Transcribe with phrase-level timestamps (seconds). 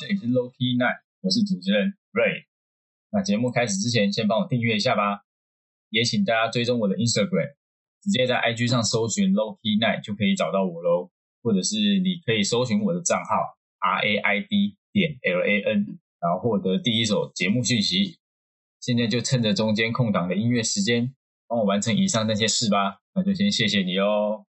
[0.00, 2.46] 这里是 Low Key Night，我是主持人 Ray。
[3.12, 5.26] 那节目开始之前，先帮我订阅一下吧，
[5.90, 7.52] 也请大家追踪我的 Instagram，
[8.00, 11.10] 直接在 IG 上搜寻 Low Key Night 就可以找到我喽，
[11.42, 18.16] 或者是你可以搜寻我的账号 R A I D 点 L A N，然后获得第一手节目讯息。
[18.80, 21.14] 现在就趁着中间空档的音乐时间，
[21.46, 23.02] 帮我完成以上那些事吧。
[23.14, 24.46] 那就先谢谢你哦。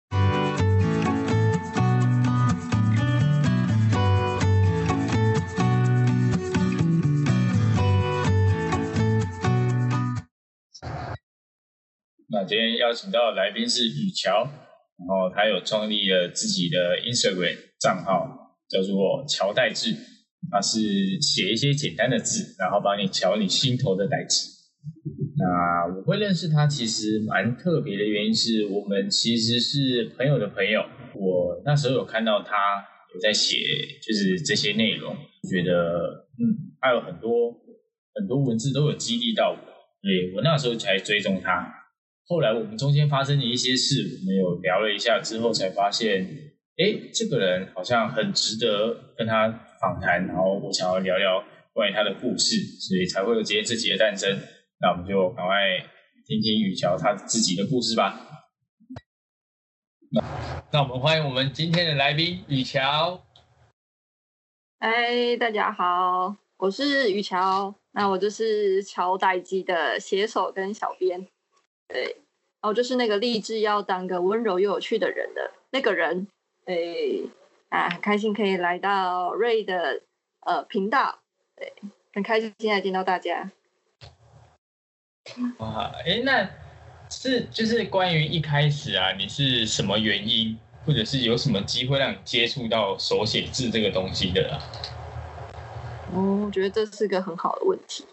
[12.35, 19.95] 那今天邀请到的来宾是雨乔，然后他有创立了自己的 Instagram 账号，叫做乔代志。
[20.51, 20.81] 他是
[21.21, 24.51] 写一些简单的字，然后帮你瞧你心头的代志。
[25.39, 30.81] 那我会认识他，其实蛮特别的原因是我们其实是朋友的朋友。
[31.15, 33.57] 我那时候有看到他有在写，
[34.03, 35.17] 就是这些内容，
[35.49, 37.53] 觉得嗯，他有很多
[38.15, 39.57] 很多文字都有激励到我，
[40.03, 41.84] 所以我那时候才追踪他。
[42.27, 46.25] 后来我们中间发生的一些事，我们有聊了一下之后，才发现，
[46.79, 54.39] 哎，这个人好像很值得跟他访谈，然后我想要聊聊关于他的故事，所以才会有今天这集的诞生。
[54.81, 55.79] 那我们就赶快
[56.27, 58.19] 听听雨乔他自己的故事吧。
[60.73, 63.23] 那我们欢迎我们今天的来宾雨乔。
[64.81, 71.29] 嗨，大家好，我是雨乔，那我就是乔代基的写手跟小编，
[71.89, 76.27] 对，然后就是那个立志要当个温柔又有趣的人的那个人，
[76.65, 76.75] 哎，
[77.69, 80.03] 啊，很开心可以来到瑞的
[80.41, 81.19] 呃频道，
[81.57, 81.73] 对，
[82.13, 83.51] 很开心现在见到大家。
[85.59, 86.49] 哇，哎，那
[87.11, 94.59] 是就是关于一开始啊，你是什么原因，或者是有什么机会让你接触到手写字这个东西的啊？
[96.15, 98.05] 哦，我觉得这是个很好的问题，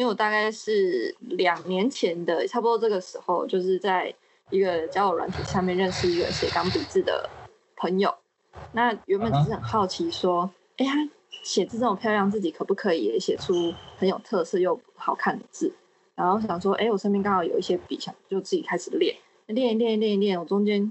[0.00, 4.14] 因为我大概是两年前的差不多这个时候，就是在
[4.48, 7.28] 一个交友软体上面认识一个写钢笔字的
[7.76, 8.14] 朋友。
[8.72, 10.92] 那原本只是很好奇说，哎呀，
[11.42, 15.70] 写字这么漂亮，自己可不可以也写出很有特色又好看的字？
[16.14, 19.14] 然后想说，哎，我身边刚好有一些笔，想就自己开始练，
[19.48, 20.40] 练一练，练一练。
[20.40, 20.90] 我中间，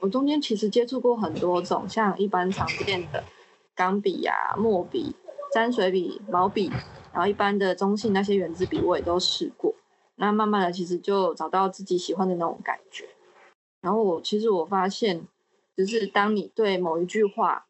[0.00, 3.24] 我中间其实接触过很多种，像一般常见的
[3.74, 5.16] 钢笔呀、墨笔、
[5.50, 6.70] 沾水笔、毛笔，
[7.12, 9.74] 然后一般的中性那些圆珠笔我也都试过。
[10.16, 13.08] 那慢慢的，其实就找到自己喜欢的那种感觉。
[13.80, 15.26] 然后我其实我发现，
[15.74, 17.66] 就是当你对某一句话，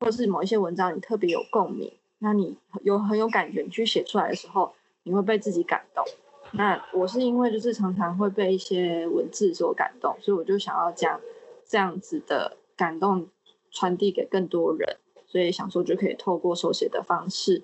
[0.00, 4.74] 或是某一些文章你特别有共鸣，那你有很有感觉，你去写出来的时候，
[5.04, 6.04] 你会被自己感动。
[6.52, 11.18] 那我是因为就是常常会被一些文字所感动，所以我就想要将
[11.66, 13.26] 这样子的感动
[13.70, 17.62] 传递给更多人，所以想说就可以透过手写的方式，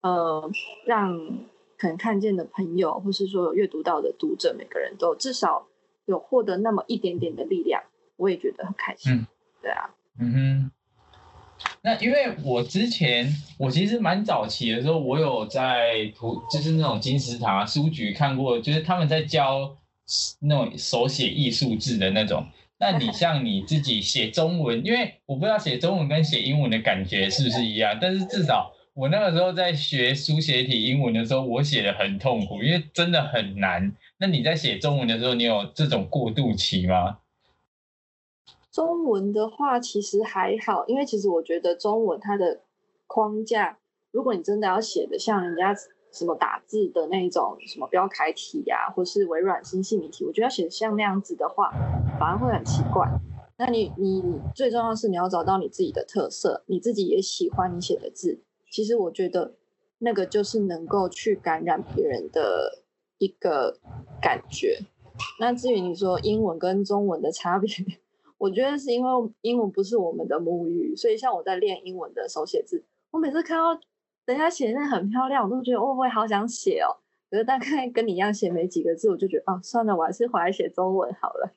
[0.00, 0.50] 呃，
[0.86, 1.18] 让
[1.76, 5.66] 可能看见的朋友，或是说有阅读到的读者，每个人都至少
[6.06, 7.82] 有获得那么一点点的力量，
[8.16, 9.26] 我也觉得很开心。
[9.60, 10.70] 对啊，嗯哼。
[11.82, 19.76] 那因为我之前我其实蛮早期的时候，我有在图就是那种金石堂书局看过，就是他们在教
[20.40, 22.46] 那种手写艺术字的那种。
[22.78, 33.94] 那你 像你自己写中文，因为我不知道写中文跟写英文的感觉是不是一样，但是至少我那个时候在学书写体英文的时候，我写的很痛苦，因为真的很难。
[34.18, 37.20] 那你在写中文的时候，你有这种过渡期吗？
[38.72, 42.62] 中文的话其实还好，因为其实我觉得中文它的
[43.06, 43.78] 框架，
[44.10, 45.72] 如果你真的要写的像人家
[46.12, 51.70] 什么打字的那种什么标楷体呀，或是微软新细明体，我觉得要写像那样子的话，
[52.18, 53.08] 反而会很奇怪。
[53.58, 59.54] 那你你最重要是你要找到你自己的特色，你自己也喜欢你写的字，其实我觉得
[59.98, 62.82] 那个就是能够去感染别人的
[63.18, 63.78] 一个
[64.20, 64.80] 感觉。
[65.40, 67.68] 那至于你说英文跟中文的差别。
[68.38, 73.80] 我觉得是因为英文不是我们的母语，所以像我在练英文的手写字，我每次看到
[74.26, 77.02] 人家写那很漂亮，我都觉得哦，我也好想写哦。
[77.28, 81.50] 可是大概跟你一样写没几个字，我就觉得哦，算了，我还是回来写中文好了。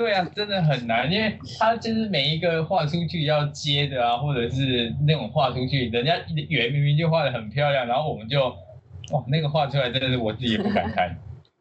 [0.00, 6.16] 对啊，真的很难，因为他就是每一个画出去要接的啊，或者是那种画出去，人家
[6.48, 8.40] 圆明明就画的很漂亮，然后我们就
[9.12, 11.14] 哇，那个画出来真的是我自己也不敢看。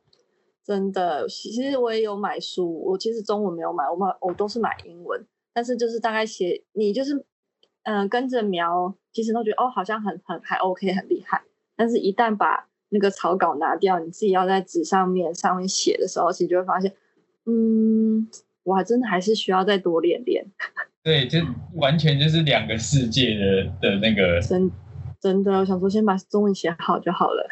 [0.64, 5.22] 真的，其实我也有买书，我其实中文没有买，我买我都是买英文。
[5.54, 7.26] 但是就是大概写，你就是
[7.84, 11.42] 嗯跟着描，其实都觉得哦好像很很还 OK 很厉害。
[11.76, 16.94] 但是一旦把那个草稿拿掉，你自己要在纸上面上面写的时候，其实就会发现，
[17.50, 18.28] 嗯，
[18.64, 20.46] 我还真的还是需要再多练练。
[21.02, 21.40] 对，就
[21.76, 24.40] 完全就是两个世界的的那个。
[24.42, 24.70] 真
[25.20, 27.50] 真的，我想说先把中文写好就好了。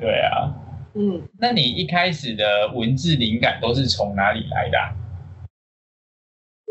[0.00, 0.50] 对啊，
[0.94, 4.90] 嗯，那你一开始的文字灵感都是从哪里来的啊？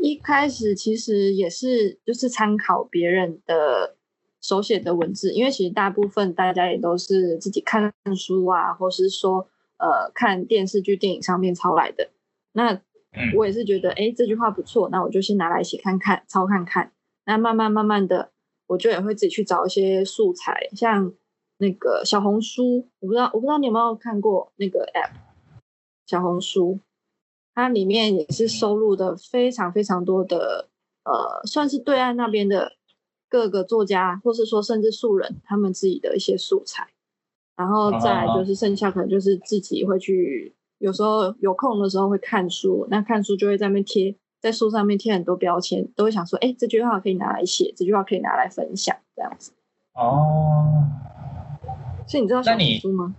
[0.02, 3.96] 一开始其实也是就是参考别人的
[4.42, 12.10] 手写的文字，因为其实大部分大家也都是自己看书啊，或是说呃看电视剧、电影上面抄来的。
[12.54, 13.34] 那嗯。
[13.36, 16.92] 我也是觉得，哎，这句话不错，那我就先拿来写看看，抄看看。
[17.26, 18.32] 那慢慢慢慢的，
[18.68, 21.14] 我就也会自己去找一些素材，像
[21.58, 25.12] 那个小红书，我不知道我不知道你有没有看过那个 app
[26.06, 26.80] 小红书，
[27.54, 30.70] 它里面也是收录的非常非常多的，
[31.04, 32.74] 呃，算是对岸那边的
[33.30, 36.90] 各个作家，或是说甚至素人他们自己的一些素材，
[37.56, 49.54] 然后再来就是剩下可能就是自己会去，有时候有空的时候会看书，那看书就会在那边贴，在书上面贴很多标签，都会想说，哎，这句话可以拿来写，这句话可以拿来分享，这样子。
[49.94, 50.84] 哦，
[52.08, 53.16] 所以你知道小红书吗？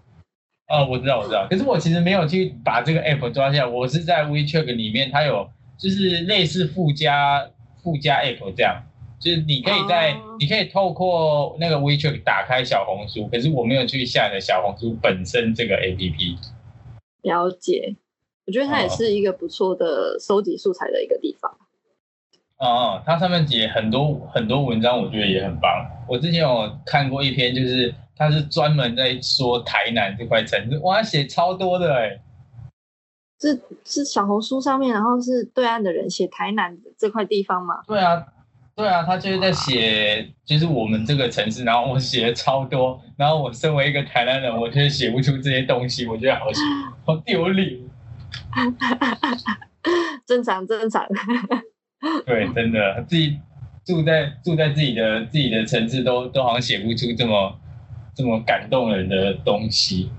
[0.68, 1.46] 哦，我知道，我知道。
[1.48, 5.48] 可是我其实没有去把这个 app 抓下来，我是在 WeChat 里面，它有
[5.78, 7.48] 就是类似附加
[7.82, 8.82] 附加 app 这样，
[9.20, 16.36] 就是你可以在、哦你可以透过那个 WeChat 打开小红书，可是我没有去下载小红书本身这个 app。
[17.22, 17.96] 了解，
[18.46, 21.50] 我觉得它也哦是一个不错的收集素材的一个地方。
[21.50, 21.56] 哦
[22.64, 25.84] 哦，它上面写很多很多文章，我觉得也很棒。
[26.08, 32.22] 我之前有看过一篇，就是它是专门在说台南这块城市，哇，它写超多的哎。
[33.40, 37.82] 是是小红书上面，然后是对岸的人写台南这块地方嘛？
[37.88, 38.24] 对啊，
[38.82, 46.46] 对啊，他就是在写，就是我们这个城市，然后我写的超多，然后我身为一个台南人，我却写不出这些东西，我觉得好
[47.06, 47.78] 好丢脸。
[50.26, 51.06] 正常正常。
[52.26, 53.38] 对，真的，自己
[53.84, 57.56] 住在住在自己的自己的城市都，都好像写不出这么
[58.16, 60.10] 这么感动人的东西。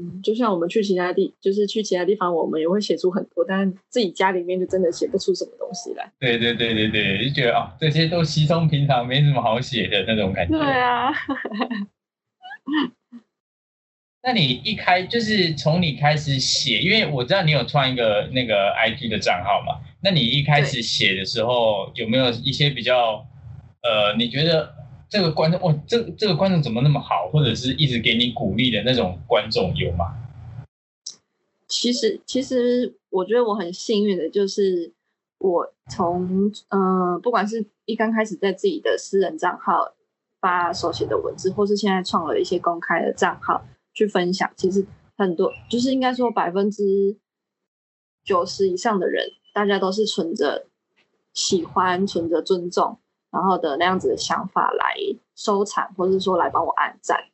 [0.00, 6.10] 嗯，就像我们去其他地，就是去其他地方，我们也会写出很多，但自己家里面就真的写不出什么东西来。
[6.18, 10.56] 对对对对对，就觉得啊、这些都稀松平常，没什么好写的那种感觉。
[10.56, 11.12] 对啊，
[14.22, 23.26] 那你一开就是从你开始写，因为我知道你有创一个那个 IG 的账号嘛，那你一开始写的时候有没有一些比较
[23.82, 24.74] 呃，你觉得
[25.10, 30.14] 这个观众哦，这这个观众怎么那么好，或者是一直给你鼓励的那种观众有吗？
[31.66, 34.92] 其实其实我觉得我很幸运的，就是
[35.38, 39.92] 我从呃，不管是一刚开始在自己的私人账号
[40.40, 44.86] 发手写的文字，或是现在创了一些公开的账号去分享，其实
[45.16, 47.16] 很多就是应该说百分之
[48.22, 50.68] 九十以上的人，大家都是存着
[51.34, 52.99] 喜欢、存着尊重，
[53.30, 54.94] 然后的那样子的想法来
[55.36, 57.24] 收藏，或者是说来帮我按赞。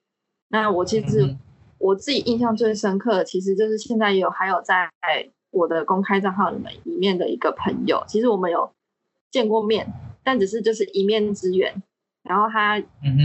[0.48, 1.38] 那我其实、嗯
[1.78, 4.90] 我自己印象最深刻的，其实就是现在有还有在
[5.50, 8.70] 我的公开账号里面里面的一个朋友，其实我们有
[9.30, 9.86] 见过面，
[10.24, 11.82] 但只是就是一面之缘。
[12.22, 12.80] 然后他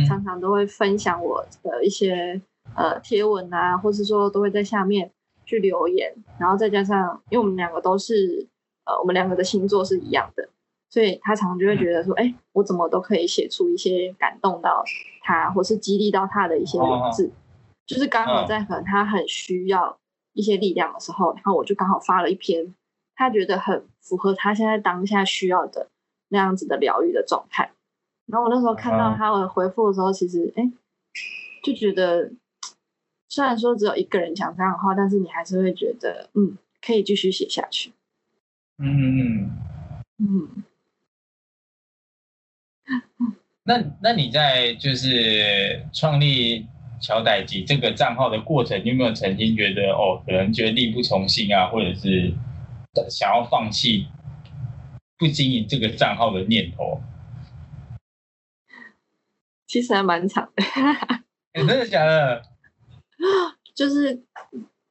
[0.05, 2.41] 常常都会分享我的一些
[2.75, 5.09] 呃贴文啊，或是说都会在下面
[5.45, 8.45] 去留言，然后再加上因为我们两个都是
[8.83, 10.49] 呃我们两个的星座是一样的，
[10.91, 14.83] 所以他常常就会觉得说，哎、我怎么都可以写出一些感动到
[15.23, 17.31] 他，或是激励到他的一些文字，
[17.85, 19.97] 就是刚好在可能他很需要
[20.33, 22.75] 一些力量的时候，然后我就刚好发了一篇，
[23.15, 25.87] 他觉得很符合他现在当下需要的
[26.27, 27.71] 那样子的疗愈的状态。
[28.25, 30.69] 然后我那时候看到嗯他的回复的时候，其实哎，
[31.63, 32.29] 就觉得
[33.29, 37.93] 虽然说只有一个人讲这样的话，但是你还是会觉得，嗯，可以继续写下去。
[38.77, 39.51] 嗯嗯嗯。
[40.23, 40.63] 嗯，
[43.63, 46.65] 那那你在就是创立
[46.99, 52.33] 乔代基这个账号的过程，你有没有曾经觉得哦，可能觉得力不从心啊，或者是
[53.09, 54.07] 想要放弃
[55.17, 57.01] 不经营这个账号的念头？
[59.67, 60.63] 其实还蛮长的，
[61.53, 62.41] 欸真的假的？
[63.73, 64.25] 就是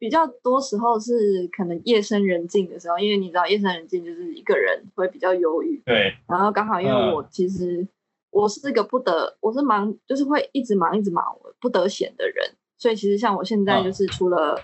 [0.00, 7.86] 比较多时候是可能夜深人静的时候，因为你知道夜深人静就是一个人会比较忧郁，对，然后刚好因为嗯我其实
[8.30, 14.54] 我是个不得，我是忙，就是会一直忙一直忙，我不得闲的人，所以其实像我现在嗯就是除了、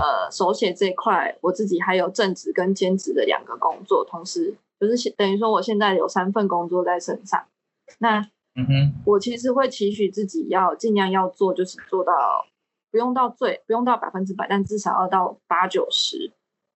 [0.00, 7.44] 呃手写这一块，我自己还有正职跟兼职的两个工作，同时就是等于说我现在有三份工作在身上。
[7.98, 8.20] 那
[8.54, 12.46] 嗯哼，我其实会期许自己要尽量要做，就是做到
[12.90, 16.32] 不用到最不用到百分之百，但至少要到八九十。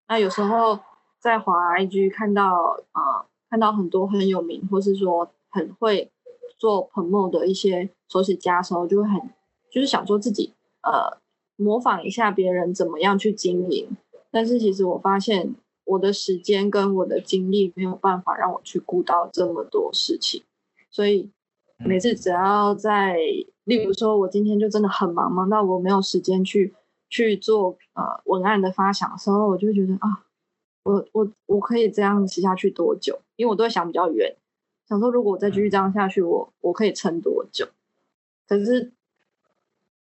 [0.09, 0.79] 那有时候
[1.19, 6.11] 在华 IG 看到呃看到很多很有名，或是说很会
[6.59, 9.21] 做 promo 的一些手写家的时候，就会很
[9.71, 10.53] 就是想说自己
[10.83, 11.19] 呃
[11.57, 13.97] 模仿一下别人怎么样去经营，
[14.31, 20.43] 但是其实我发现我的时间跟我的精力没有办法让我去顾到这么多事情，
[20.91, 21.31] 所以
[21.79, 23.17] 每次只要在
[23.71, 26.75] 例如说我今天就真的很忙，忙到我没有时间去
[27.09, 30.25] 去做呃文案的发想的时候，我就会觉得啊，
[30.83, 33.21] 我我我可以这样写下去多久？
[33.37, 34.35] 因为我都会想比较远。
[34.89, 37.69] 想说，如果我再继续这样下去，我我可以撑多久？
[38.49, 38.91] 可是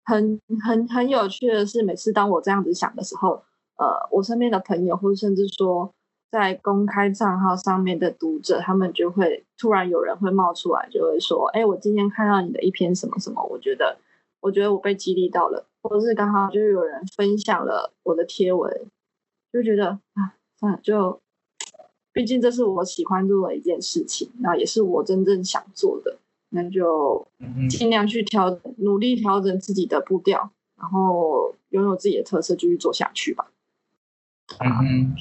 [0.04, 3.42] 很很很有趣的是，每次当我这样子想的时候，
[3.78, 5.94] 呃，我身边的朋友，或者甚至说
[6.36, 13.96] 在公开账号上面的读者，他们就会突然有人会冒出来，就会说：“哎，我今天看到你的一篇什么什么，我觉得
[14.40, 18.70] 我觉得我被激励到了，或者是刚好就有人分享了我的贴文，
[19.50, 21.18] 就觉得啊，算了，就。”
[22.12, 26.16] 毕竟这是我喜欢做的一件事情，那也是我真正想做的，
[26.48, 27.28] 那就
[27.68, 33.50] 尽量去调，努力调整自己的步调，然后拥有自己的特色，继续做下去吧。
[34.60, 35.14] 嗯哼，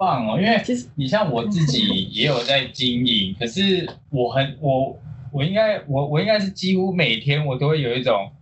[0.00, 0.40] 棒哦！
[0.40, 4.98] 因为其实你像我自己也有在经营，可是我很我
[5.30, 8.32] 我应该我我应该是几乎每天我都会有一种，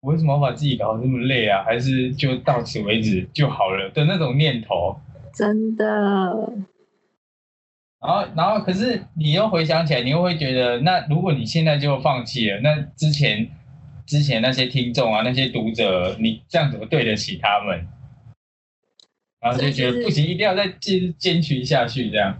[0.00, 1.64] 我为什么要把自己搞得这么累啊？
[1.64, 4.96] 还是就到此为止就好了的那种念头。
[5.34, 5.84] 真的，
[8.00, 13.48] 然后，然后，可是你又回想起来，你又会觉得，那如果你现在就放弃了，那之前
[14.06, 17.84] 之前那些听众啊，那些读者，你这样怎么对得起他们？
[19.40, 22.36] 然后就觉得不行，一定要再坚坚持下去，这样。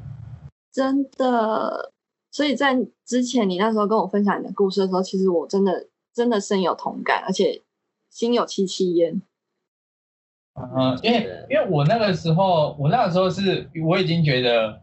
[0.73, 1.93] 真的，
[2.31, 7.63] 所以在之前你那时候跟我分享你的故事的时候，其实我真的真的深有同感，而且
[8.11, 9.21] 心有戚戚焉。
[10.55, 14.79] 嗯，因为因为我那个时候，我那个时候是我已经觉得，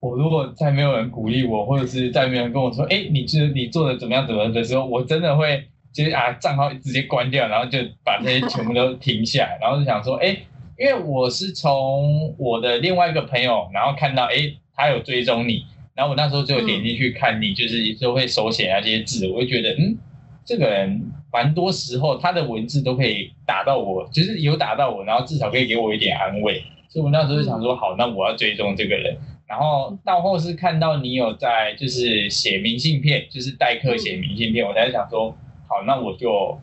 [0.00, 10.36] 我如果再没有人鼓励我，或者是再没有人跟我说，哎，你是你做的怎么样怎么样的时候，我真的会就是啊账号直接关掉，然后就把这些全部都停下来，然后就想说，哎，
[10.78, 15.64] 因为我是从我的另外一个朋友，然后看到，哎，他有追踪你，
[15.94, 19.98] 然后我那时候就点进去看你，就是就会手写那些字，我就觉得，嗯，
[20.44, 21.12] 这个人。
[21.32, 26.62] 蛮多时候，他的文字都可以打到我，就是有打到我，然后至少可以给我一点安慰。
[26.88, 29.18] 所以我那时候就想说，好，那我要追踪这个人。
[29.46, 35.36] 然后到后是看到你有在就是写明信片，就是代课写明信片，我才想说，
[35.68, 36.58] 好，那我就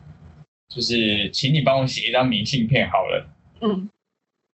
[0.68, 3.28] 就是请你帮我写一张明信片好了。
[3.60, 3.88] 嗯。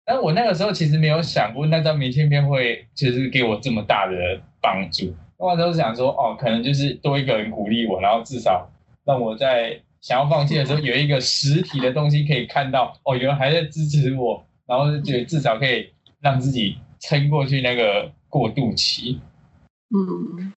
[0.08, 4.16] 但我那个时候其实没有想过那张明信片会就是给我这么大的
[4.62, 5.14] 帮助。
[5.36, 8.68] 我那时候想说，哦，可能就是多一个人鼓励我，然后至少
[9.04, 9.80] 让我在。
[10.00, 19.20] 想要放弃的时候，有一个实体的东西可以看到，哦，有人还在支持我，然后就至少可以让自己撑过去那个过渡期。
[19.90, 20.52] 嗯，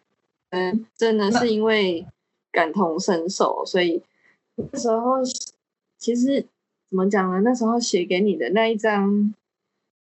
[0.52, 2.06] 嗯，真的是因为
[2.52, 4.04] 感同身受，所以
[4.72, 5.16] 那时候
[5.98, 6.40] 其实
[6.92, 7.42] 怎么讲呢？
[7.44, 9.34] 那时候写给你的那一张，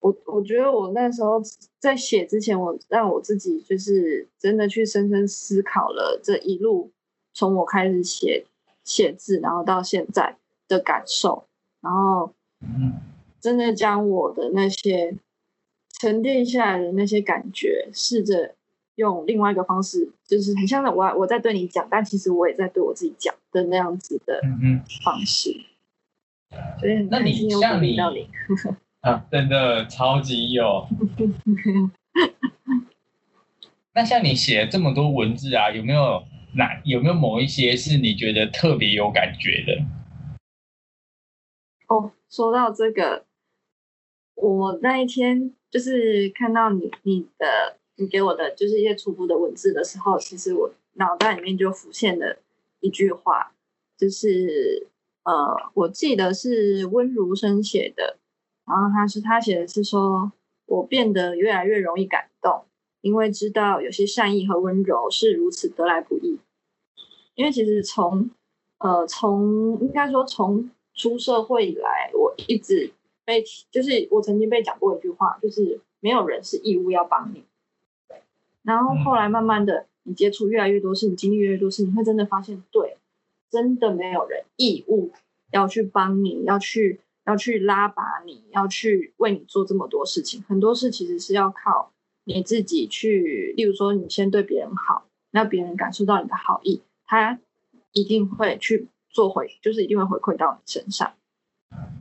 [0.01, 1.41] 我我觉得我那时候
[1.79, 6.91] 在写之前，我让我自己就是真的去深深思考了这一路，
[7.33, 8.45] 从我开始写。
[8.83, 10.35] 写字，然后到现在
[10.67, 11.45] 的感受，
[11.81, 12.33] 然后
[13.39, 15.15] 真的将我的那些
[15.99, 18.55] 沉淀下来的那些感觉，试着
[18.95, 24.41] 用另外一个方式，就是很像我我在对你讲，但其实我也在对我自己讲的那样子的
[25.05, 25.55] 方式。
[26.79, 27.95] 所以那你像你
[29.01, 30.87] 啊，真的超级有。
[33.93, 36.23] 那像你写了这么多文字啊，有没有？
[36.53, 39.81] 哪有没有某一些是你觉得特别有感觉的？
[41.87, 43.23] 哦，说到这个，
[44.35, 52.37] 我那一天就是看到你你的你给我的就是一些初步的文字的时候，其实我脑袋里面就浮现了
[52.81, 53.53] 一句话，
[53.97, 54.89] 就是
[55.23, 58.17] 呃，我记得是温如生写的，
[58.71, 60.31] 然后他是他写的是说
[60.65, 62.63] 我变得越来越容易感动。
[63.01, 66.37] 因为知道有些善意和温柔是如此得来不易，
[67.33, 68.29] 因为其实从
[68.77, 72.93] 呃从应该说从出社会以来，我一直
[73.25, 77.43] 被就是我曾经被讲过一句话，就是没有人是义务要帮你。
[78.61, 82.97] 然后后来慢慢的，你接触越来越多事，你经历越来越多事，你会真的发现，对，
[83.49, 85.11] 真的没有人义务
[85.49, 90.43] 要去帮你，要去要去拉拔你，要去为你做这么多事情。
[90.47, 91.91] 很多事其实是要靠。
[92.23, 97.39] 你自己去，例如说，你先对别人好，那别人感受到你的好意，他
[97.93, 101.13] 一定会去做回，就是一定会回馈到你身上。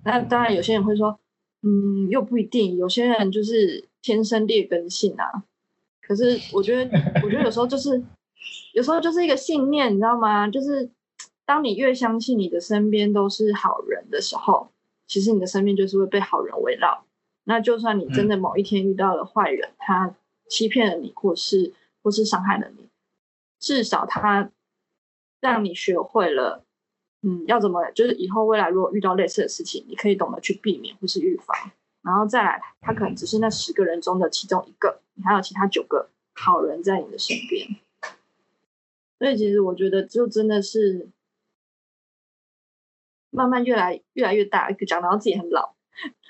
[0.05, 1.19] 那当然，有些人会说，
[1.63, 5.43] 嗯，又不一定，有些人就是天生劣根性啊。
[6.03, 8.05] 可是我觉得，我觉得有时候就是，
[8.75, 10.47] 有时候就是一个信念，你知道吗？
[10.49, 10.91] 就是
[11.47, 14.71] 当你越相信你的身边都是好人的时候，
[15.11, 17.05] 其实你的生命就是会被好人围绕。
[17.43, 20.15] 那就算你真的某一天遇到了坏人，他
[20.49, 22.89] 欺骗了你，或是或是伤害了你，
[23.59, 24.53] 至少他
[25.41, 26.65] 让你学会了，
[27.23, 31.73] 嗯，要怎么，就是以后未来如果遇到类似的事情，你可以懂得去避免或是预防。
[32.03, 37.67] 然后再来，他可能只是那十个人中的其中一个，你还有其他九个好人在你的身边。
[39.19, 41.09] 所以其实我觉得，就真的是
[43.31, 45.75] 慢慢越来越来越大，讲到自己很老，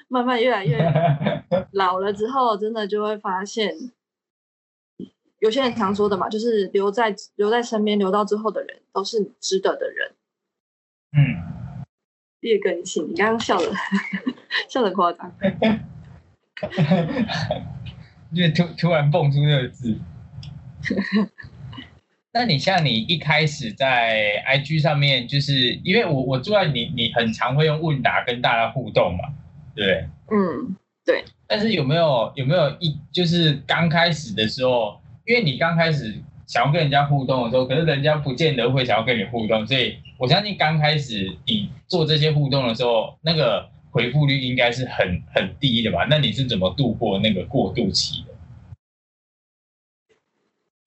[0.08, 0.78] 慢慢越来越
[1.72, 3.74] 老了之后，真的就会发现，
[5.38, 10.12] 有些人常说的嘛，就是留在留在身边留到最后的人，都是值得的人。
[11.12, 11.84] 嗯，
[12.40, 13.72] 劣根性，你刚刚笑的。
[14.68, 15.32] 笑的夸张，
[18.32, 19.96] 因为突突然蹦出那个字。
[22.32, 29.34] 那你像你一开始在 IG 上面，就是因为我我住在你你很常会用问答跟大家互动嘛，
[29.74, 30.08] 对不对？
[30.30, 31.24] 嗯，对。
[31.46, 36.14] 但是有没有有没有一就是刚开始的时候，因为你刚开始
[36.46, 43.68] 想要跟人家互动的时候，可是人家不见得会想要跟你互动，所以我相信刚开始你做这些互动的时候，那个。
[43.92, 46.06] 回复率应该是很很低的吧？
[46.08, 48.29] 那你是怎么度过那个过渡期的？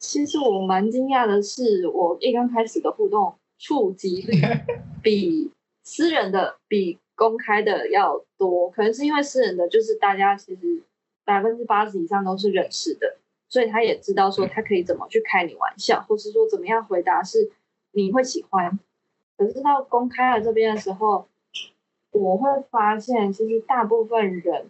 [0.03, 4.33] 其实我蛮惊讶的是，我一刚开始的互动触及率
[5.01, 5.49] 比
[5.81, 8.69] 私人的、比公开的要多。
[8.69, 10.83] 可能是因为私人的，就是大家其实
[11.23, 13.15] 百分之八十以上都是认识的，
[13.47, 17.51] 所以他也知道说他可以怎么去开你玩笑，或是说怎么样回答是
[17.93, 18.77] 你会喜欢。
[19.37, 21.27] 可是到公开了这边的时候。
[22.11, 24.69] 我会发现，其实大部分人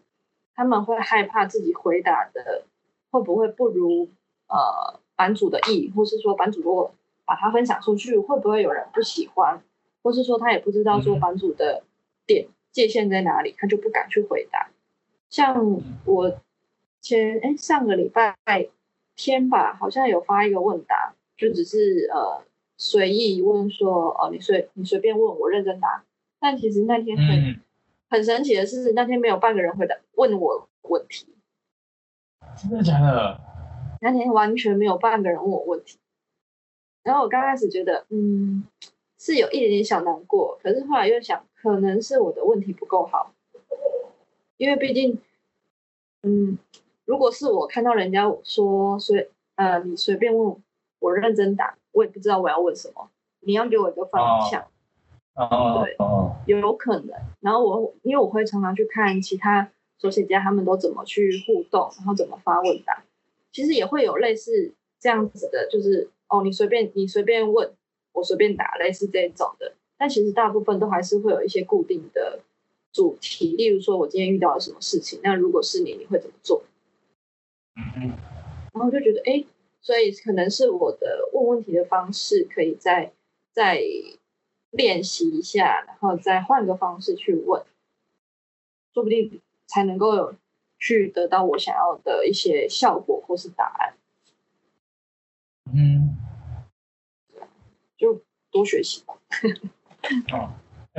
[0.56, 2.64] 他们会害怕自己回答的
[3.12, 4.08] 会不会不如
[4.48, 6.94] 呃版主的意，或是说版主如果
[7.26, 9.62] 把它分享出去，会不会有人不喜欢，
[10.02, 11.84] 或是说他也不知道说版主的
[12.26, 14.70] 点界限在哪里，他就不敢去回答。
[15.30, 16.40] 像我
[17.02, 18.36] 前哎上个礼拜
[19.16, 22.44] 天吧，好像有发一个问答，就只是呃
[22.78, 26.04] 随意问说哦你随你随便问我认真答。
[26.40, 27.62] 但其实那天很
[28.10, 31.28] 很神奇的是，那天没有半个人回答问我问题。
[32.58, 33.40] 真的假的？
[34.04, 35.98] 那天完全没有半个人问我问题。
[37.04, 38.66] 然后我刚开始觉得，嗯，
[39.18, 40.60] 是有一点点小难过。
[40.62, 43.34] 可是后来又想，可能是我的问题不够好。
[44.58, 45.20] 因为毕竟，
[46.22, 46.58] 嗯，
[47.06, 50.62] 如果是我看到人家说随呃你随便问
[51.00, 53.10] 我认真答，我也不知道我要问什么。
[53.40, 54.66] 你要给我一个方向。
[55.36, 55.96] 哦，对，
[56.46, 57.16] 有有可能。
[57.40, 63.04] 然后我因为我会常常去看其他手写家他们都怎么去互动，然后怎么发问答，
[63.54, 67.72] 其实也会有类似这样子的，就是哦，你随便你随便问，
[68.12, 69.74] 我随便答，类似这种的。
[69.98, 72.42] 但其实大部分都还是会有一些固定的
[72.92, 76.64] 主题，例如说我今天遇到了什么事情，那如果是你，你会怎么做？
[77.78, 78.12] 嗯
[78.74, 79.46] 然后就觉得哎，
[79.80, 83.14] 所以可能是我的问问题的方式可以再
[83.54, 83.82] 再。
[84.76, 87.64] 练习一下，然后再换个方式去问，
[88.92, 90.34] 说不定才能够有
[90.84, 93.94] 去得到我想要的一些效果或是答案。
[95.74, 96.18] 嗯，
[97.98, 99.14] 就多学习吧。
[100.38, 100.52] 哦，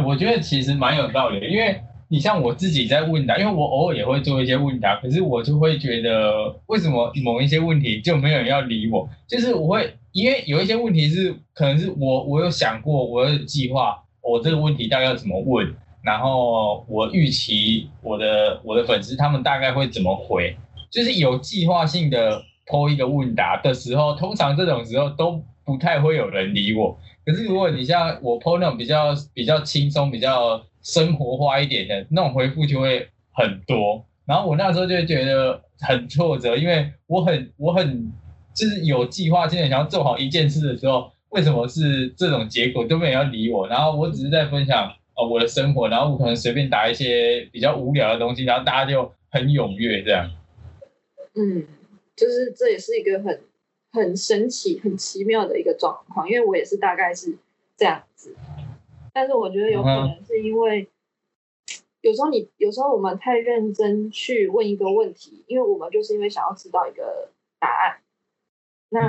[0.06, 9.06] 我觉得其实蛮有道理，因为你像我自己在问答，因为我偶尔也会做一些问答，可是我就会觉得，为什么某一些问题就没有人要理我？
[9.28, 9.98] 就是我会。
[10.12, 20.56] 因为有一些问题是，可能是我我有想过，我有计划，我这个问题大概要怎么问，然后我预期我的我的粉丝他们大概会怎么回，
[20.90, 26.96] 就是有计划性的抛一个问答的时候，通常这种时候都不太会有人理我。
[27.24, 34.04] 可是如果你像我抛那种比较比较轻松、比较生活化一点的那种回复，就会很多。
[34.26, 38.12] 然后我那时候就觉得很挫折，因为我很我很。
[38.56, 43.66] 就是有计划性的想要做好一件事的时候，为什么是这种结果都没有人理我？
[43.66, 50.30] 然后我只是在分享哦我的生活，然后我可能随便打一些比较无聊的东西，然后大家就很踊跃这样。
[51.34, 51.66] 嗯，
[52.16, 53.40] 就是这也是一个很
[53.92, 57.36] 很神奇、很奇妙的一个状况，因为我也是大概是
[57.76, 58.34] 这样子。
[59.12, 60.88] 但是我觉得有可能是因为
[62.00, 67.98] 有时候你有时候我们太认真去问一个问题，因为我们就是因为想要知道一个答案。
[68.90, 69.08] 那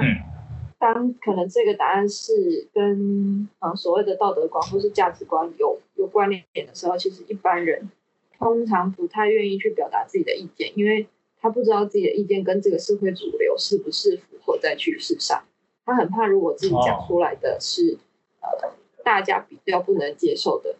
[0.93, 7.89] 当可能这个答案是跟呃所谓的道德观或是价值观有有关联点的时候，其实一般人
[8.38, 11.08] 通常不太愿意去表达自己的意见，因为
[11.41, 15.43] 他不知道自己的意见跟这个社会主流是不是符合在趋势上，
[15.86, 17.98] 他很怕如果自己讲出来的是
[18.41, 18.71] 呃
[19.04, 20.76] 大家比较不能接受的。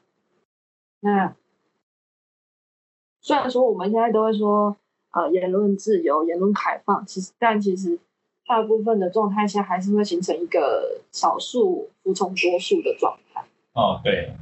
[1.00, 1.36] 那
[3.22, 4.78] 虽然说我们现在都会说
[5.10, 7.98] 呃言论自由、言论开放，其实但其实
[8.46, 13.44] 大部分的状态下还是会形成一个少数服从多数的状态。
[13.74, 14.34] 哦，对，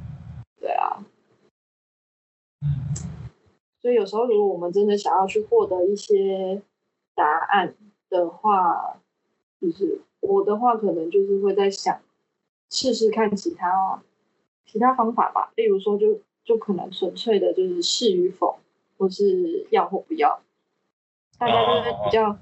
[0.59, 1.05] 对啊。
[3.81, 6.61] 所以有时候，如果我们真的想要去获得一些
[7.15, 7.75] 答案
[8.09, 8.97] 的话，
[9.59, 12.01] 就是我的话，可能就是会在想
[12.69, 14.01] 试试看其他
[14.65, 15.51] 其他方法吧。
[15.55, 18.57] 例如说，就就可能纯粹的就是是与否，
[18.97, 20.41] 或是要或不要，
[21.37, 22.37] 大家就会比较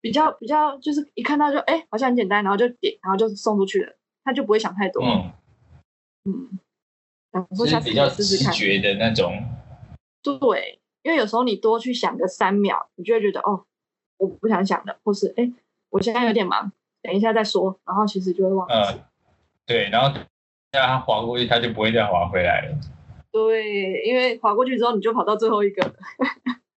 [0.00, 5.02] 比较比较，就是一看到就哎，好像很简单，然后就点，然后就送出去了，他就不会想太多。
[5.04, 5.32] 嗯
[6.24, 6.58] 嗯，
[7.30, 9.32] 然后下次比较直觉的那种。
[10.22, 13.64] 对，因为有时候你多去想个三秒，你就会觉得哦，
[14.18, 15.50] 我不想想了，或是哎，
[15.88, 19.00] 我现在有点忙，等一下再说，然后其实就会忘记。
[19.66, 20.08] 对，然后
[20.72, 22.78] 让他划过去，他就不会再划回来了。
[23.32, 25.94] 对，因为划过去之后，你就跑到最后一个。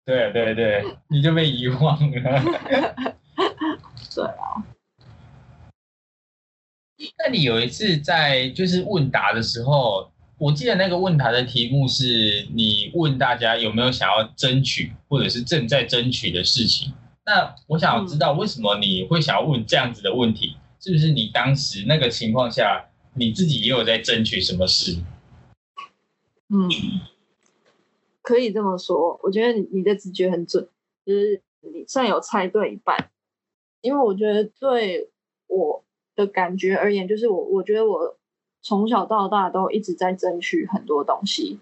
[0.05, 2.11] 对对对，你就被遗忘了。
[4.13, 4.63] 对啊。
[7.17, 10.11] 那你有一次在就是问答的时候？
[10.39, 16.91] 我记得那个问答的题目是你问大家有没有想要争取或者是正在争取的事情。
[17.25, 20.57] 那我想知道为什么你会想要问这样子的问题？
[20.81, 24.97] 是不是你当时那个情况下你自己也有在争取什么事？
[26.49, 26.67] 嗯，
[28.23, 29.19] 可以这么说。
[29.21, 30.67] 我觉得你的直觉很准，
[31.05, 33.11] 就是你算有猜对一半。
[33.81, 35.11] 因为我觉得对
[35.45, 35.83] 我
[36.15, 38.17] 的感觉而言，就是我我觉得我。
[38.65, 41.59] 从小到大都一直在争取很多东西，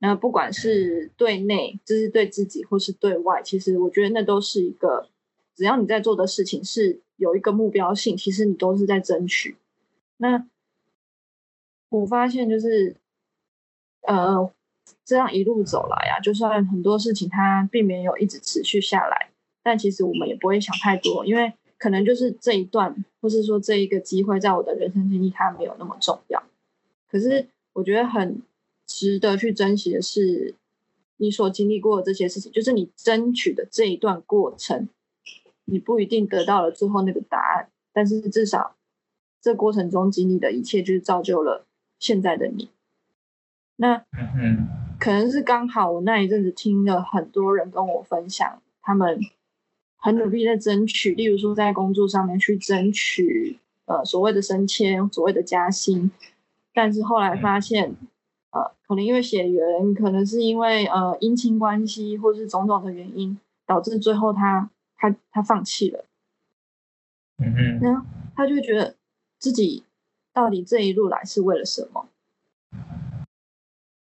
[0.00, 5.08] 那不管是对内，就是对自己，或是对外，其实我觉得那都是一个，
[5.54, 9.56] 只要你在做的事情是有一个目标性，其实你都是在争取。
[10.18, 10.46] 那
[11.88, 12.96] 我发现就是，
[14.02, 14.52] 呃，
[15.04, 19.30] 这样一路走来啊，就算很多事情它并没有一直持续下来，
[19.62, 21.52] 但其实我们也不会想太多，因为。
[21.78, 26.42] 可能就是这一段，或是说这一个机会，在我的人生经历，它没有那么重要。
[27.06, 28.40] 可是我觉得很
[28.86, 30.54] 值得去珍惜的是，
[31.18, 34.88] 你所经历过的这些事情，就是你争取的这一段过程，
[35.66, 38.74] 你不一定得到了最后那个答案，但是至少
[39.42, 41.66] 这过程中经历的一切，就是造就了
[41.98, 42.70] 现在的你。
[43.76, 43.94] 那
[44.38, 49.20] 嗯，可能是刚好我那一阵子听了很多人跟我分享他们。
[49.98, 56.08] 很努力在争取，例如说在工作上面去争取，呃，所谓的升迁，所谓的加薪，
[56.72, 57.96] 但是后来发现，
[58.50, 63.36] 呃，可能因为血缘，可能是因为呃姻亲关系，或是种种的原因，
[63.66, 66.04] 导致最后他他他放弃了。
[67.38, 68.94] 嗯哼，然后他就觉得
[69.40, 69.82] 自己
[70.32, 72.06] 到底这一路来是为了什么？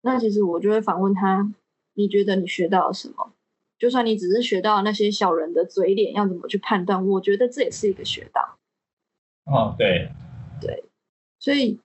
[0.01, 1.53] 那其实我就会反问他：
[1.93, 3.33] 你觉得你学到了什么？
[3.77, 8.57] 就算你只是学到那些小人的嘴脸要怎么去判断，我觉得这也是一个学到。
[9.45, 10.11] 哦，对，
[10.61, 10.83] 对，
[11.39, 11.79] 所以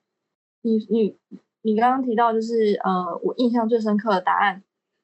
[0.61, 1.15] 你你
[1.63, 4.61] 你刚刚提到就是呃，我印象最深刻的答案，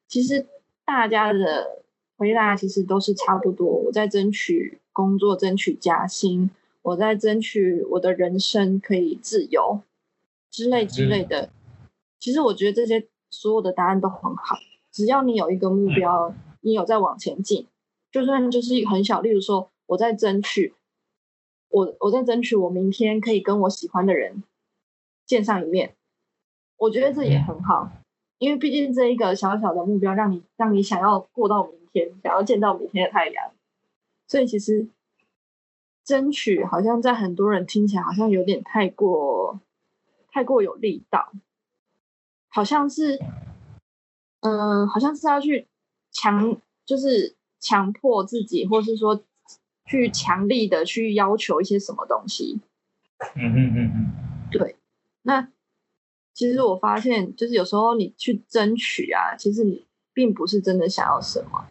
[0.08, 0.45] 其实
[0.86, 1.84] 大家的
[2.15, 3.67] 回答其实都是差不多。
[3.67, 6.52] 我在争取工作，争取加薪，
[6.84, 9.82] 我在争取我的人生可以自由
[10.52, 11.49] 之类之类的。
[12.24, 14.56] 其实我觉得这些所有的答案都很好，
[14.94, 16.34] 只要你有一个目标。
[16.66, 17.68] 你有在往前进，
[18.10, 20.74] 就算就是很小，例如说我在争取，
[21.68, 24.42] 我我在争取我明天可以跟我喜欢的人
[25.26, 25.94] 见上一面，
[26.78, 27.92] 我觉得这也很好，
[28.38, 33.52] 因为毕竟这一个小小的目标，让你让你想要过到明天，想要见到明天的太阳，
[34.26, 34.88] 所以其实
[36.06, 39.60] 争取好像在很多人听起来好像有点太过
[40.32, 41.34] 太过有力道，
[42.54, 43.20] 好像是，
[44.39, 45.68] 嗯，好像是要去。
[46.16, 49.24] 强就是强迫自己，或是说
[49.88, 52.60] 去强力的去要求一些什么东西。
[53.36, 54.12] 嗯嗯嗯嗯，
[54.52, 54.76] 对。
[55.24, 55.50] 那
[56.36, 61.68] 其实我发现，就是有时候你去争取啊，其实你并不是真的想要什么。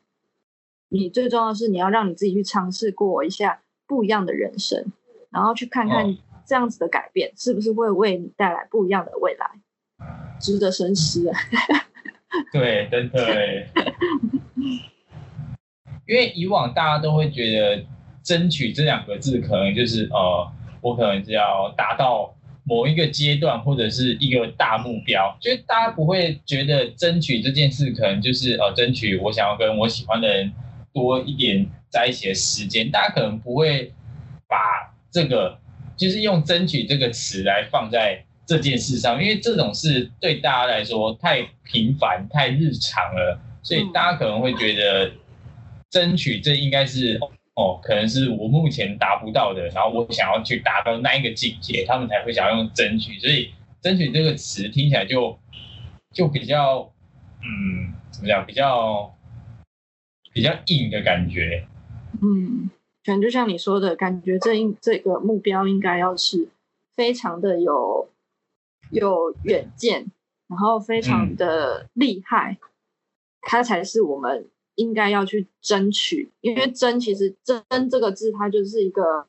[0.89, 4.91] 你最重要的是你要让你自己去尝试过一下不一样的人生，
[5.31, 9.62] 然后去看看这样子的改变是不是会为你带来不一样的未来，
[10.43, 11.39] 值得深思啊。
[12.53, 13.67] 对，真的。
[16.07, 17.85] 因为以往大家都会觉得
[18.23, 30.53] “争取”这两个字，可能就是呃，我可能是要达到某一个阶段或者是一个大目标，就是大家不会觉得争取这件事，可能就是呃，争取我想要跟我喜欢的人
[30.93, 33.93] 多一点在一起的时间，大家可能不会
[34.49, 35.59] 把这个
[35.97, 45.13] 就是用争取这个词来放在这件事上，因为这种事对大家来说太平凡、太日常了，所以大家可能会觉得
[45.91, 47.19] 争取这应该是
[47.55, 53.51] 哦，可能是我目前达不到的，然后我想要去达到那一个境界，他们才会想要用争取，所以
[53.81, 55.39] 争取这个词听起来就
[56.13, 56.93] 就比较
[57.41, 59.15] 嗯，怎么讲，比较。
[60.35, 61.67] 比较硬的感觉，
[62.23, 62.71] 嗯，
[63.05, 66.49] 可能就像你说的感觉，这应这个目标应该要是
[66.97, 68.09] 非常的有
[68.93, 70.07] 有远见，
[70.49, 72.59] 然后非常的厉害，
[73.41, 76.31] 他才是我们应该要去争取。
[76.43, 79.27] 因为争其实争这个字，它就是一个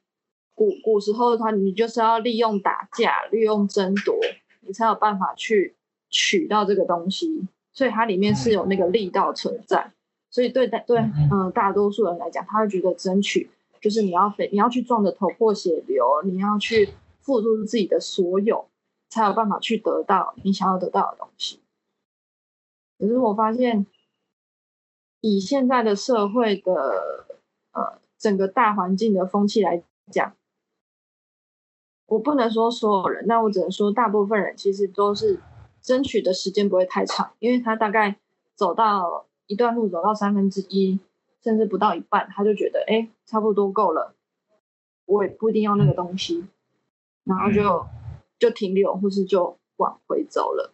[0.53, 4.15] 古古时候的话，你就是要利用打架，利用争夺，
[4.61, 5.75] 你才有办法去
[6.09, 9.91] 取到这个东西，所以它里面是有那个力道存在。
[10.29, 10.97] 所以对大对
[11.31, 13.49] 嗯大多数人来讲，他会觉得争取
[13.79, 16.89] 就是你要非你要去撞得头破血流，你要去
[17.21, 18.65] 付出自己的所有，
[19.13, 21.61] 才有办法去得到你想要得到的东西。
[22.97, 23.85] 可是我发现，
[25.21, 27.27] 以现在的社会的
[27.73, 30.35] 呃整个大环境的风气来讲，
[32.07, 35.39] 我不能说所有人，那我只能说大部分人其实都是
[35.81, 38.17] 争取的时间不会太长，因为他大概
[38.55, 39.27] 走到。
[39.45, 40.97] 一段路走到三分之一，
[41.43, 44.15] 甚至不到一半，他就觉得哎，差不多够了，
[45.05, 46.47] 我也不一定要那个东西，
[47.25, 47.85] 然后就
[48.43, 50.73] 就停留，或是就往回走了。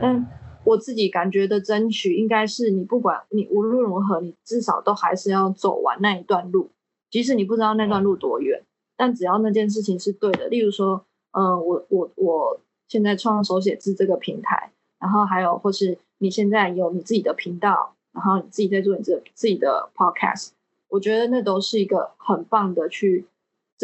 [0.00, 0.26] 嗯，
[0.64, 6.70] 我自己感觉的争取，应该是你不管你无论如何，你至少都还是要走完那一段路，
[7.10, 8.64] 即使你不知道那段路多远，
[8.96, 10.48] 但只要那件事情是对的。
[10.48, 15.98] 例如说，嗯，我我我现在创手写字这个平台，然后还有或是。
[16.18, 20.50] 你现在有你自己的频道，然后你自己在做你自自己的 podcast，
[20.88, 23.26] 我觉得那都是一个很棒的去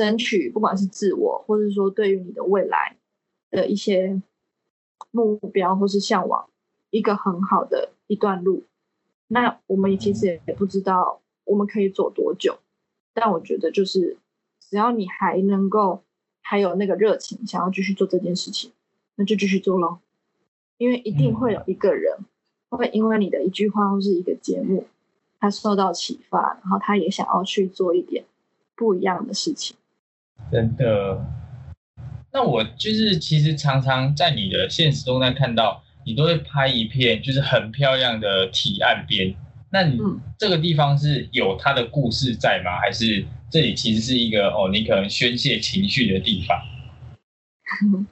[0.01, 2.97] 争取，不管是自我，或者说对于你的未来
[3.51, 4.23] 的一些
[5.11, 6.49] 目标或是向往，
[6.89, 8.65] 一个很好的一段路。
[9.29, 12.59] 那我们其实也不知道我们可以走多久，
[13.13, 14.17] 但我觉得就是
[14.59, 16.03] 只要你还能够
[16.41, 18.73] 还有那个热情，想要继续做这件事情，
[19.17, 19.99] 那就继续做喽。
[20.79, 22.25] 因为一定会有一个人
[22.71, 24.87] 会因为你的一句话或是一个节目，
[25.39, 28.25] 他受到启发，然后他也想要去做一点
[28.75, 29.77] 不一样的事情。
[30.51, 31.25] 真的，
[32.33, 39.35] 那我就是其实常常在你的现实中在看到你都会拍一片就是很漂亮的提案边。
[39.73, 39.99] 那你
[40.37, 42.79] 这个地方是有它的故事在吗？
[42.81, 46.59] 还是这里其实是一个哦，你可能宣泄情绪的地方？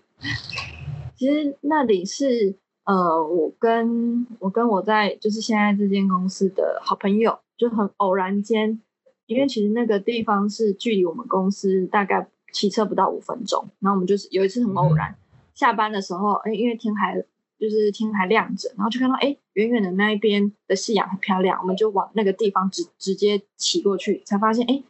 [1.16, 8.80] 其实那里是呃，我跟我跟我在就是现在这间公司的好朋友，就很偶然间，
[9.28, 15.14] 因为其实那个地方是距离我们公司大概骑车不到五分钟，然后我们就是有一次很偶然，
[15.54, 17.14] 下班的时候，哎，因为天还
[17.60, 24.82] 就是天还亮着，然后就看到哎，远远的那一边的夕阳很漂亮，我们就往那个地方直直接骑过去，才发现哎，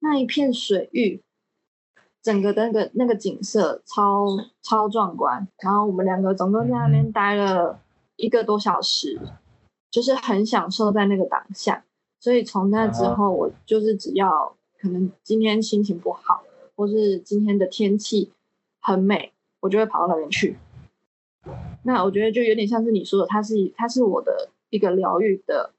[0.00, 1.22] 那一片水域。
[2.22, 4.28] 整个的那个那个景色超
[4.62, 7.80] 超壮观，然后我们两个总共在那边待了
[8.14, 9.20] 一个多小时，
[9.90, 11.84] 就是很享受在那个当下。
[12.22, 16.44] 所以从那之后，我就是只要可能今天心情不好，
[16.76, 18.30] 或是今天的天气
[18.78, 20.56] 很美，我就会跑到那边去。
[21.82, 25.72] 那我觉得就有点像是你说的，它是它是我的一个疗愈的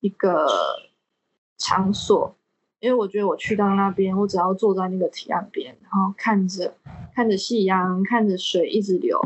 [0.00, 0.46] 一个
[1.58, 2.34] 场所。
[2.80, 6.72] 因为我觉得我去到那边，我只要坐在那个堤岸边，然后看着
[7.14, 9.20] 看着夕阳，看着水一直流，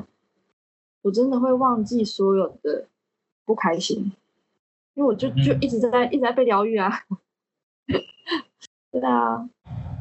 [1.02, 2.88] 我真的会忘记所有的
[3.44, 4.12] 不开心，
[4.98, 6.90] 因为我就就一直在一直在被疗愈啊。
[8.90, 9.48] 对啊，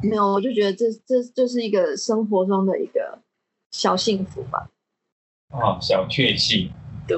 [0.02, 3.20] 没有，我就觉得这这就是一个生活中的一个
[3.70, 4.68] 小幸福吧。
[5.50, 6.72] 哦，小确幸。
[7.06, 7.16] 对。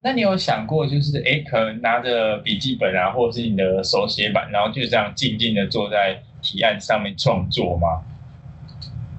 [0.00, 8.04] 那你有想过，就是哎，可能拿着笔记本啊，或者是你的手写板，然后就这样静静的坐在提案上面创作吗？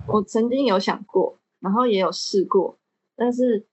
[0.08, 2.78] 我曾经有想过，然后也有试过，
[3.18, 3.68] 但是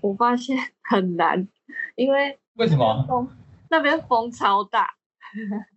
[0.00, 0.56] 我发现
[0.92, 1.48] 很难，
[1.96, 3.04] 因为为什么？
[3.08, 3.26] 风
[3.70, 4.90] 那边风超大。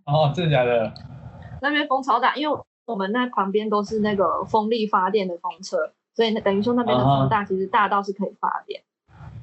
[0.05, 0.93] 哦，真的假的？
[1.61, 5.77] 那边风超大，因为我们那旁边都是那个风力发电的风车，
[6.13, 8.83] 所以那等于说那边的风大，其实大到是可以发电。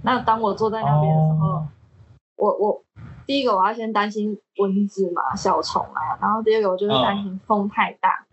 [0.03, 1.67] 那当我坐在那边的时候，
[2.37, 2.85] 我我
[3.27, 8.27] 第一个我要先担心蚊子嘛、小虫啊，然后第二个我就是担心风太大，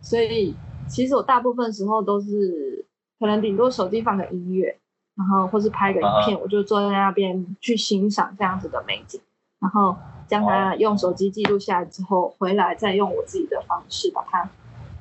[0.00, 0.56] 所以
[0.88, 2.86] 其实我大部分时候都是
[3.18, 4.79] 可能顶多手机放个音乐，
[5.20, 9.20] 然后或是拍个影片，我就坐在那边去欣赏这样子的美景，
[9.58, 9.94] 然后
[10.26, 14.48] 将它用手机记录下来之后，回来再用我自己的方式把它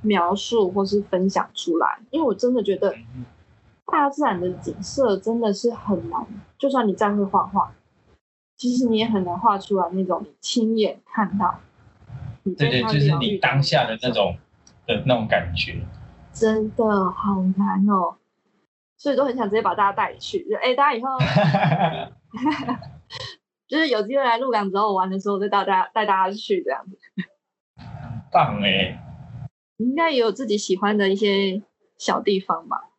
[0.01, 1.99] 描述或是分享出来。
[2.09, 2.93] 因为我真的觉得
[3.85, 6.27] 大自然的景色真的是很难，
[6.57, 7.71] 就算你再会画画，
[8.57, 11.61] 其实你也很难画出来那种你亲眼看到。
[12.43, 14.35] 对对，就是你当下的那种
[14.85, 15.81] 的那种感觉，
[16.33, 18.15] 真的好难哦。
[18.99, 21.07] 所以都很想直接把大家带去，就哎，大家以后
[23.65, 26.97] 就是有机会来鹿港找我玩的时候，再带大家带大家去这样子。
[28.29, 28.99] 棒哎！
[29.77, 31.61] 应该也有自己喜欢的一些
[31.97, 32.89] 小地方吧？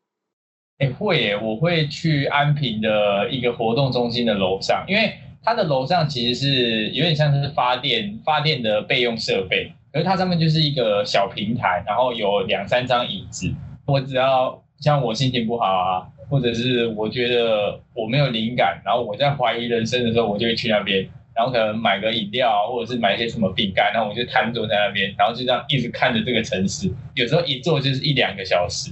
[0.79, 1.37] 哎，会耶！
[1.37, 13.53] 我会去安平的一个活动中心的楼上，因为它的楼上其实是有点像是发电发电的备用设备，而它上面就是一个小平台，然后有两三张椅子，
[13.85, 14.63] 我只要。
[14.81, 28.91] 像我心情不好啊，或者是我觉得我没有灵感，然后我在怀疑人生的时候，我就会去那边，然后可能买个饮料啊，或者是买一些什么饼干，然后我就瘫坐在那边，然后就这样一直看着这个城市，有时候一坐就是一两个小时。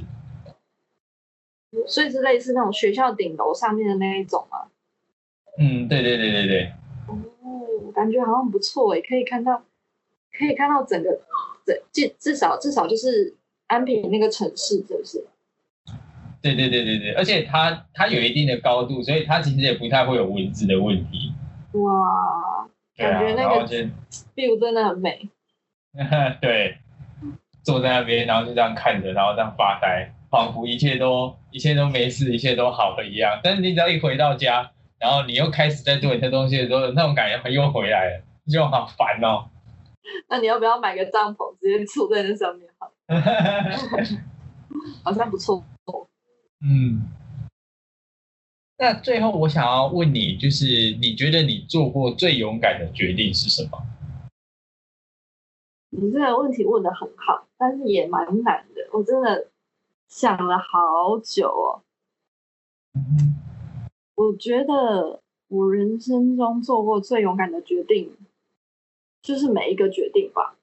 [1.87, 4.69] 所以是类似那种学校顶楼上面的那一种吗？
[5.59, 6.73] 嗯，对对对对对。
[7.07, 9.63] 哦，感觉好像不错诶，可以看到，
[10.39, 11.19] 可以看到整个，
[11.93, 13.35] 至至少至少就是
[13.67, 15.27] 安平那个城市，是不是？
[16.41, 21.33] 对对对对对，而且它它有一定的高度，所以它其实也不太会有蚊子的问题。
[21.73, 23.67] 哇，感觉那个
[24.37, 25.29] view 真的很美。
[26.41, 26.79] 对，
[27.63, 33.41] 坐在那边，然后就这样看着，然后这样发呆，仿佛一切都一切都没事，一切都好了一样。
[33.43, 39.47] 但是你只要一回到家，然后你又开始在做一些东西的时候，那种感觉又回来了，就好烦哦。
[40.29, 42.69] 那你要不要买个帐篷，直接住在那上面？
[42.79, 42.91] 好，
[45.05, 45.63] 好像不错。
[46.61, 47.03] 嗯，
[48.79, 50.67] 那最后我想要问你，就是
[51.01, 53.87] 你觉得你做过最勇敢的决定是什么？
[55.91, 58.89] 你这个问题问的很好，但是也蛮难的。
[58.93, 59.49] 我真的
[60.09, 61.83] 想了好久哦。
[64.17, 68.17] 我觉得我人生中做过最勇敢的决定，
[69.23, 70.57] 就是每一个决定吧，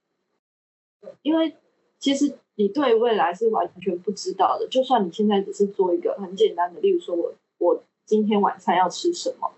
[1.22, 1.56] 因为
[2.00, 2.38] 其实。
[2.56, 9.52] 你对未来是完全不知道的，就算你现在只是做一个很简单的，例如说我我今天晚餐要吃什么，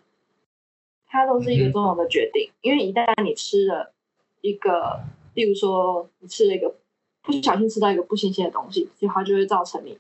[1.06, 2.52] 它都是一个重要的决定。
[2.62, 3.94] 因为一旦你吃了
[4.42, 5.02] 一个，
[5.36, 6.76] 例如说你吃了一个
[7.22, 10.00] 不小心吃到一个不新鲜的东西，其实它就会造成你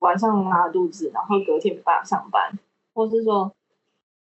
[0.00, 2.58] 晚上拉肚子，然后隔天没办法上班，
[2.92, 3.52] 或是说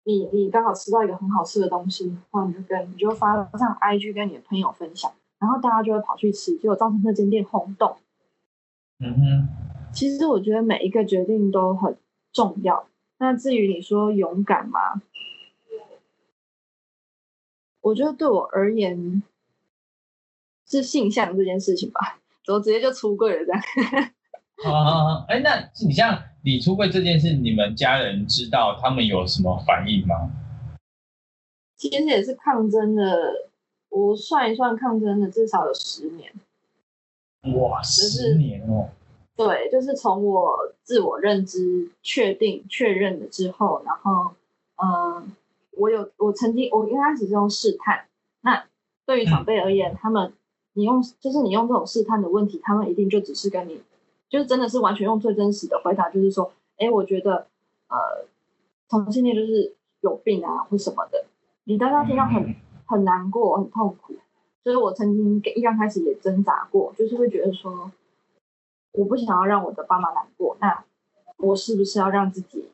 [0.04, 5.12] 你你刚好吃到一个很好吃的东西，然后你就跟你就发上 IG 跟你的朋友分享。
[5.38, 7.96] 然后大家就会跑去吃，结果造成那间店轰动。
[9.00, 9.48] 嗯哼，
[9.92, 11.96] 其实我觉得每一个决定都很
[12.32, 12.86] 重要。
[13.18, 15.02] 那至于你说勇敢吗？
[17.80, 19.22] 我觉得对我而言
[20.66, 24.10] 是性向这件事情吧，怎么直接就出柜了这样？
[24.72, 30.30] 啊，哎，那你像你出柜这件事，你们家人知道，他们有什么反应吗？
[31.76, 33.50] 其实也是抗争的。
[33.94, 36.32] 我算一算，抗争的至少有十年。
[37.54, 38.88] 哇，十年哦！
[39.36, 44.32] 对，就是从我自我认知确定、确认了之后，然后，
[44.82, 45.32] 嗯，
[45.76, 48.06] 我有我曾经我一开始是用试探。
[48.40, 48.64] 那
[49.06, 50.32] 对于长辈而言，他们
[50.72, 53.80] 你用就是你用这种试探的问题，他们一定就只是跟你，
[54.28, 57.46] 就是真的是完全用最真实的回答，就是说，哎，我觉得
[57.86, 58.26] 呃，
[58.88, 61.26] 同性恋就是有病啊，或什么的。
[61.62, 62.56] 你当他听到很。
[62.86, 64.14] 很难过，很痛苦，
[64.62, 67.90] 所以我曾经一刚开始也挣扎过，就是会觉得说，
[68.92, 70.84] 我不想要让我的爸妈难过，那
[71.38, 72.70] 我是不是要让自己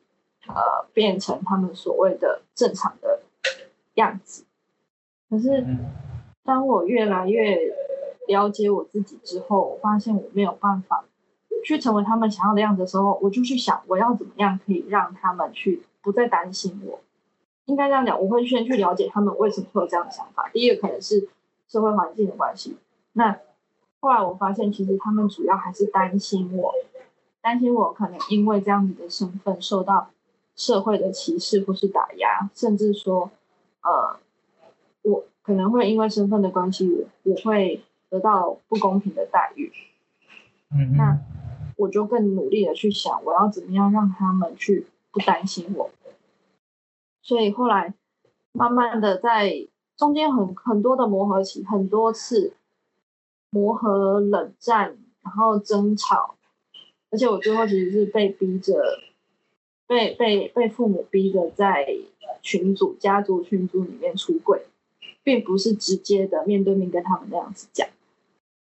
[0.47, 3.21] 呃变成他们所谓的正常的
[3.95, 4.45] 样子？
[5.29, 5.65] 可是
[6.43, 7.57] 当我越来越
[8.27, 11.05] 了解我自己之后，我发现我没有办法
[11.63, 16.99] 去成为他们想要的样子的时候，我就去想我要怎么样可以让他们去不再担心我。
[17.65, 20.49] 应该这样讲，我会先去了解他们为什么会有这样的想法。
[20.51, 21.29] 第一个可能是
[21.67, 22.77] 社会环境的关系。
[23.13, 23.39] 那
[23.99, 26.73] 后来我发现，其实他们主要还是担心我，
[27.41, 30.09] 担心我可能因为这样子的身份受到
[30.55, 33.29] 社会的歧视或是打压，甚至说，
[33.83, 34.17] 呃，
[35.03, 36.89] 我可能会因为身份的关系，
[37.23, 39.71] 我我会得到不公平的待遇。
[40.73, 41.19] 嗯，那
[41.77, 45.89] 我就更努力的去想，我要怎么样让他们去不担心我。
[47.21, 47.93] 所以后来，
[48.51, 52.53] 慢慢的在中间很很多的磨合期，很多次
[53.49, 56.35] 磨合、冷战，然后争吵，
[57.11, 58.81] 而且我最后其实是被逼着，
[59.87, 61.95] 被被被父母逼着在
[62.41, 64.65] 群组、家族群组里面出柜，
[65.23, 67.87] 并不是直接的面对面跟他们那样子讲。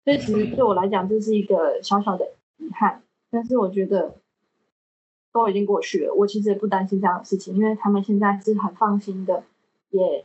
[0.03, 3.03] 所以其实对我来讲，这是一个小小的遗憾。
[3.29, 4.15] 但是我觉得
[5.43, 9.43] 都已经过去了，我其实也不担心这样的事情，因为他们现在是很放心的，
[9.91, 10.23] 也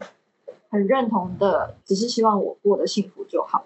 [0.69, 3.65] 很认同的，只是希望我过得幸福就好。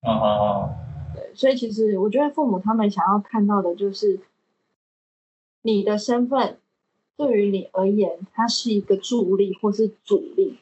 [0.00, 0.68] 啊啊啊！
[1.14, 4.20] 对，所以其实我觉得父母他们想要看到的就是
[5.62, 6.58] 你的身份
[7.16, 10.58] 对于你而言，它是一个助力或是阻力。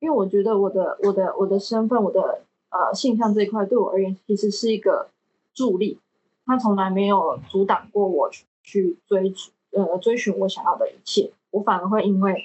[0.00, 5.08] 因为我觉得我的我的我的身份，我的呃性向这一块对我而言，其实是一个
[5.52, 5.98] 助力，
[6.48, 8.28] 它从来没有阻挡过我
[8.64, 9.32] 去追
[9.70, 12.42] 呃追寻我想要的一切，我反而会因为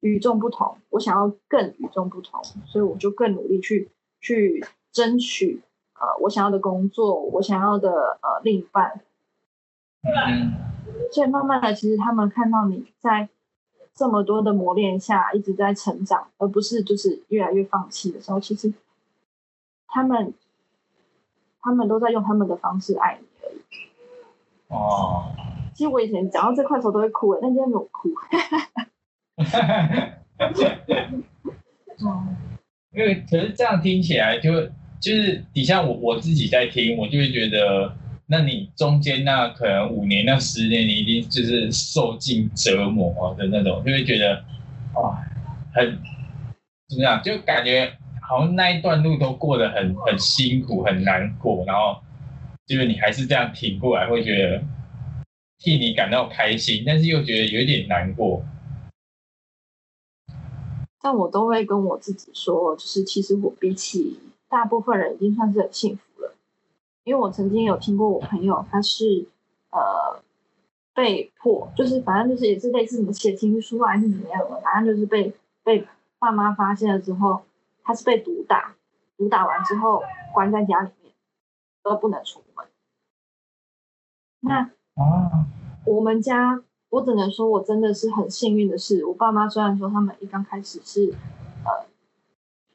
[0.00, 3.88] 与众不同，我想要更与众不同，所以我就更努力去
[4.20, 4.62] 去
[4.92, 5.62] 争取
[5.94, 9.00] 呃我想要的工作，我想要的呃另一半，
[10.02, 10.52] 嗯，
[11.10, 13.30] 所以慢慢的，其实他们看到你在。
[13.94, 18.72] 这么多的磨练下，一直在成长，而不是就是越来越放弃的时候，其实
[19.86, 20.32] 他们
[21.62, 23.58] 他们都在用他们的方式爱你而已。
[24.68, 25.32] 哦，
[25.74, 28.10] 其实我以前讲到这块时候都会哭诶，但今天没有哭。
[32.04, 32.36] 嗯，
[32.92, 34.66] 因为可是这样听起来，就
[35.00, 37.96] 就是底下我我自己在听，我就会觉得。
[38.26, 44.42] 那你中间那可能五年、那十年，你一定就是受尽折磨的那种，就会觉得
[44.94, 45.18] 哇，
[45.74, 45.98] 很
[46.88, 47.20] 怎么样？
[47.22, 47.92] 就感觉
[48.32, 52.00] 好像那一段路都过得很很辛苦、很难过，然后
[52.64, 54.62] 就是你还是这样挺过来，会觉得
[55.58, 58.42] 替你感到开心，但是又觉得有一点难过。
[60.98, 64.18] 但我都会跟我自己说，就是其实我比起
[64.48, 66.32] 大部分人，已经算是很幸福了。
[67.04, 69.26] 因为我曾经有听过我朋友，他是
[69.72, 70.22] 呃
[70.94, 75.86] 被迫，就是反正就是也是类似什么写情书啊还是怎么样的，反正就是被被
[76.18, 77.42] 爸妈发现了之后，
[77.84, 78.74] 他是被毒打，
[79.16, 80.02] 毒打完之后
[80.32, 81.12] 关在家里面，
[81.82, 82.66] 都不能出门。
[84.40, 85.46] 那啊，
[85.86, 91.14] 我们家我只能说我真的是很幸运的是，我爸妈虽然说他们一刚开始是
[91.64, 91.86] 呃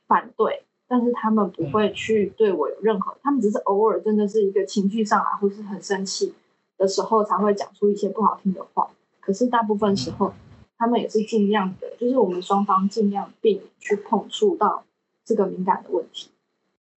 [0.07, 0.63] 反对。
[0.89, 6.33] 但是他们不会去对我有任何，他们只是偶尔真的是一个情绪上来或是很生气
[6.77, 8.89] 的时候才会讲出一些不好听的话。
[9.19, 10.31] 可是大部分时候，
[10.77, 14.85] 他们也是尽量的，就是我们双方尽量避免去碰触到
[15.27, 16.31] 这个敏感的问题。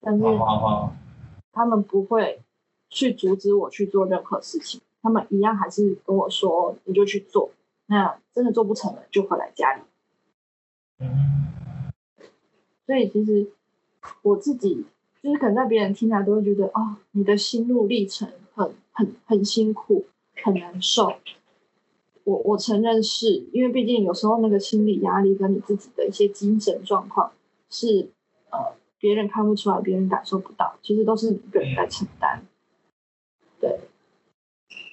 [0.01, 0.25] 但是
[1.53, 2.41] 他们不会
[2.89, 7.51] 去阻止我去做任何事情，他们一样还是跟我说你就去做，
[7.87, 9.83] 那真的做不成了就回来家里。
[12.87, 13.51] 所以其实。
[14.23, 14.87] 我自己
[15.23, 20.07] 就是可能在别人听来都会觉得哦，你的心路历程很很很辛苦，
[20.43, 21.13] 很难受。
[22.25, 27.31] 我我承认是因为毕竟有时候那个心理压力跟你自己的一些精神状况
[27.69, 28.09] 是
[28.51, 32.43] 呃别人看不出来，别人感受不到，其实都是你一个人在承担。
[33.61, 33.81] 对，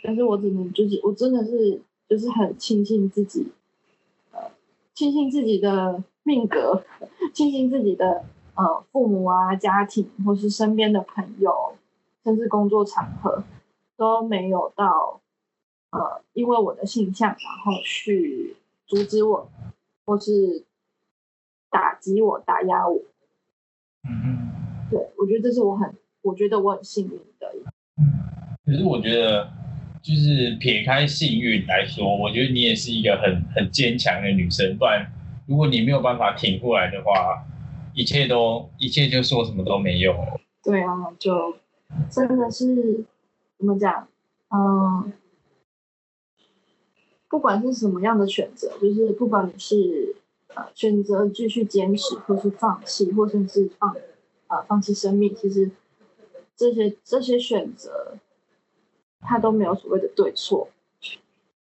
[0.03, 3.51] 但是我只能就是我真的是就是很庆幸自己，
[4.31, 4.51] 呃，
[4.93, 6.83] 庆幸自己的命格，
[7.33, 8.25] 庆幸自己的。
[8.59, 11.75] 呃，父母啊，家庭，或是身边的朋友，
[12.23, 13.43] 甚至工作场合，
[13.95, 15.21] 都没有到
[15.91, 19.47] 呃，因为我的性向，然后去阻止我，
[20.07, 20.65] 或是
[21.69, 22.99] 打击我、打压我。
[24.09, 24.49] 嗯
[24.89, 27.51] 对，我觉得这是我很，我觉得我很幸运的。
[27.97, 28.03] 嗯，
[28.65, 29.49] 可是我觉得，
[30.01, 34.77] 就是撇开幸运来说，我觉得你也是一个很很坚强的女生。
[34.77, 35.11] 不然，
[35.45, 37.43] 如果你没有办法挺过来的话，
[37.93, 40.15] 一切都一切就说什么都没有。
[40.63, 41.57] 对啊，就
[42.09, 43.05] 真的是
[43.57, 44.07] 怎么讲？
[44.49, 45.11] 嗯，
[47.27, 50.15] 不管是什么样的选择，就是不管你是
[50.73, 53.95] 选择继续坚持，或是放弃，或甚至放
[54.47, 55.71] 呃放弃生命，其实
[56.55, 58.17] 这些这些选择，
[59.21, 60.69] 它都没有所谓的对错，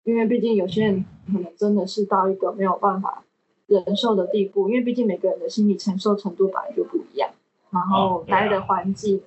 [0.03, 3.23] 因为毕竟有些人可能真的是到一个没有办法。
[3.65, 7.31] 忍受的地步，因为毕竟每个人的心理承受程度本来就不一样，
[7.71, 9.23] 然后待的环境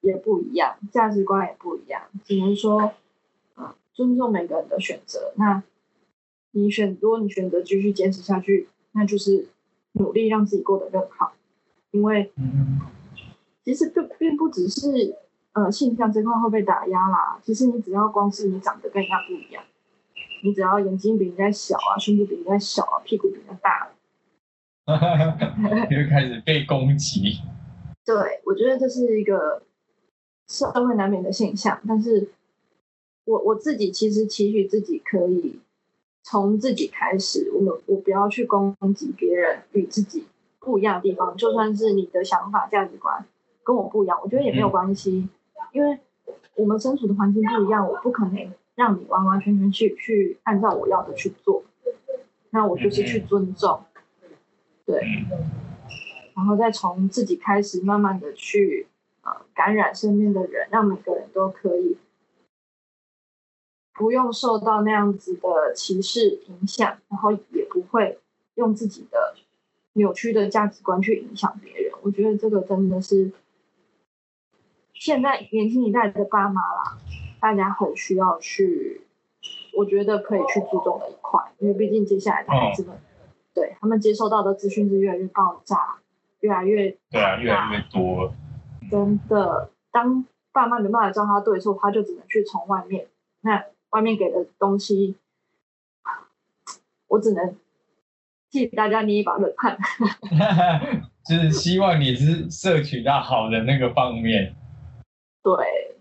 [0.00, 2.92] 也不一样，价值观也不一样，只能说，
[3.92, 5.32] 尊重每个人的选择。
[5.36, 5.64] 那
[6.52, 9.48] 你选，如果你选择继续坚持下去，那就是
[9.92, 11.32] 努力让自己过得更好。
[11.90, 12.30] 因为，
[13.64, 15.16] 其实并并不只是
[15.52, 19.64] 呃性向这块会被打压啦，其实你只要光是你长得跟人家不一样。
[20.42, 23.90] 你只要眼睛比人家小啊，胸部比人家小啊，屁股比人家大，
[25.90, 27.40] 就开始被攻击。
[28.06, 29.62] 对，我觉得这是一个
[30.48, 31.78] 社会难免的现象。
[31.86, 32.30] 但是，
[33.24, 35.60] 我我自己其实期许自己可以
[36.22, 40.26] 从自己开始，我们我不要去攻击别人与自己
[40.58, 43.24] 不一样的地方，就算是你的想法价值观
[43.64, 45.28] 跟我不一样，我觉得也没有关系，
[45.72, 45.98] 因为
[46.54, 51.64] 我们身处的环境不一样，我不可能让你完完全全去去按照我要的去做，
[52.50, 53.82] 那我就是去尊重，
[54.84, 55.02] 对，
[56.36, 58.86] 然后再从自己开始，慢慢的去
[59.22, 61.96] 呃感染身边的人，让每个人都可以。
[64.00, 68.18] 不用受到那样子的歧视影响，然后也不会
[68.54, 69.34] 用自己的
[69.92, 71.92] 扭曲的价值观去影响别人。
[72.00, 73.30] 我觉得这个真的是
[74.94, 76.98] 现在年轻一代的爸妈啦，
[77.42, 79.02] 大家很需要去，
[79.76, 82.96] 我觉得可以去注重的一块，因为毕竟接下来的孩子们，
[83.52, 85.98] 对他们接收到的资讯是越来越爆炸，
[86.40, 88.32] 越来越对啊，越来越多。
[88.90, 93.06] 真的，当爸妈没办法教他对错，他就只能去从外面
[93.42, 93.62] 那。
[93.90, 95.16] 外面给的东西，
[97.08, 97.56] 我只能
[98.50, 99.76] 替大家捏一把冷汗。
[101.24, 104.54] 就是希望你是摄取到好的那个方面。
[105.42, 105.96] 对。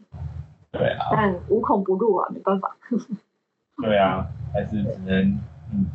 [0.72, 1.08] 对啊。
[1.12, 2.78] 但无孔不入啊，没办法。
[3.82, 5.40] 对啊，还是只能
[5.74, 5.86] 嗯。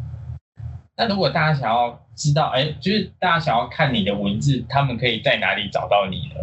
[0.96, 6.40] 那如果大家想要知道，哎，就是大家想要看你的文字，他们可以在哪里找到你呢？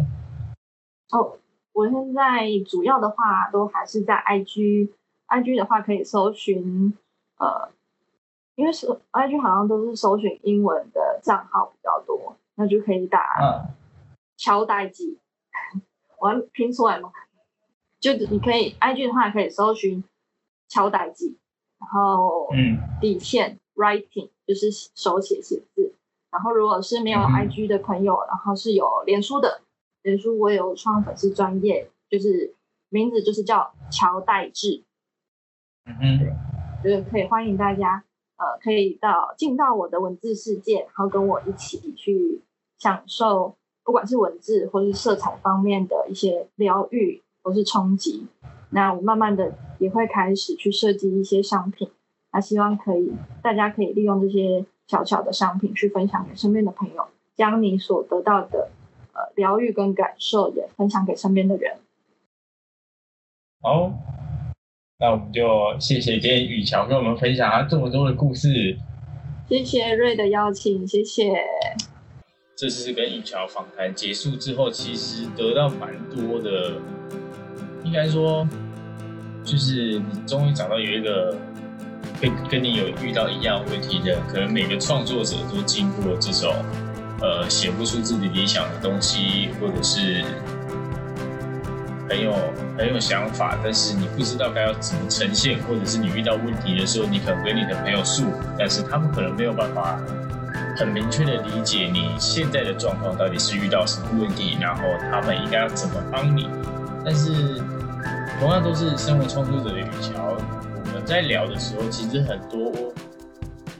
[1.12, 1.38] 哦，
[1.72, 4.90] 我现在主要的话都还是在 IG。
[5.32, 6.92] I G 的话可以搜寻，
[7.38, 7.70] 呃，
[8.54, 13.66] 因为是 I G 好像都是搜寻英文的账号比较多，那就可以打
[14.36, 15.18] 乔代记，
[16.20, 17.10] 我拼出来吗？
[17.98, 20.04] 就你可以 I G 的话可以搜寻
[20.68, 21.38] 乔代记，
[21.78, 25.94] 然后嗯底线 writing 就是手写写字，
[26.30, 29.62] 然后如果是没有 I G 的朋友，然后是有脸书的，
[30.02, 32.54] 脸书我有创粉丝专业，就是
[32.90, 34.84] 名字就是叫乔代志。
[35.84, 36.32] 嗯，对，
[36.82, 38.04] 就是可以欢迎大家，
[38.36, 42.42] 呃，可以到进到我的文字世界，然后跟我一起去
[42.78, 48.26] 享受，不管是文字或是色彩方面的一些疗愈或是冲击。
[48.70, 51.90] 那我慢慢的也会开始去设计一些商品，
[52.32, 53.12] 那希望可以
[53.42, 58.70] 大家可以利用这些小小的商品去分享给身边的朋友，将你所得到的
[59.12, 61.78] 呃疗愈跟感受也分享给身边的人。
[63.60, 63.92] 好。
[65.02, 65.42] 那我们就
[65.80, 68.76] 谢谢今天雨乔跟我们分享他这么多的故事。
[69.48, 71.32] 谢谢瑞的邀请，谢谢。
[72.54, 76.74] 这次跟雨乔访谈结束之后，其实得到蛮多的，
[77.82, 78.46] 应该说，
[79.42, 81.36] 就是你终于找到有一个
[82.20, 86.54] 跟跟你有遇到一样问题的，可能每个创作者都经过这种，
[87.20, 90.24] 呃，写不出自己理想的东西，或者是。
[92.12, 92.34] 很有
[92.76, 98.24] 很有想法，但是你不知道该要怎么呈现，或者是你遇到问题的时候，你可能跟你的朋友诉，
[98.58, 99.98] 但是他们可能没有办法
[100.76, 106.50] 很明确的理解你现在的状况到底是遇到什么问题，然后他们应该要怎么帮你。
[107.02, 107.32] 但是
[108.38, 112.92] 同样都是身为创作者的雨乔，我们在聊的时候，其实很多